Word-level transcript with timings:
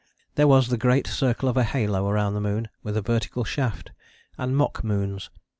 There 0.33 0.47
was 0.47 0.69
the 0.69 0.79
great 0.79 1.05
circle 1.05 1.47
of 1.47 1.55
a 1.57 1.63
halo 1.63 2.11
round 2.11 2.35
the 2.35 2.41
moon 2.41 2.69
with 2.81 2.97
a 2.97 3.03
vertical 3.03 3.43
shaft, 3.43 3.91
and 4.35 4.57
mock 4.57 4.83
moons. 4.83 5.29